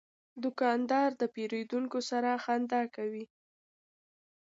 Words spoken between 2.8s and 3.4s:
کوي.